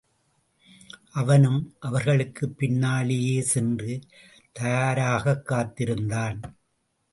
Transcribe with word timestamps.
அவனும் 1.11 1.75
அவர்களுக்குப் 1.79 2.57
பின்னாலேயே 2.57 3.41
சென்று 3.41 4.01
தயாராகக் 4.51 5.45
காத்திருந்தான். 5.45 6.41